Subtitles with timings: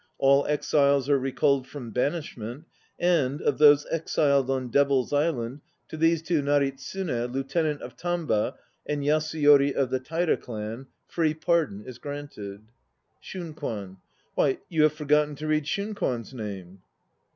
[0.17, 2.65] All exiles are recalled from banishment,
[2.97, 8.55] and, of those exiled on Devil's Island, to these two Naritsune, Lieutenant of Tamba
[8.87, 12.63] and Yasuyori of the Taira clan, free pardon is granted,"
[13.21, 13.97] SHUNKWAN.
[14.33, 16.81] Why, you have forgotten to read Shunkwan's name!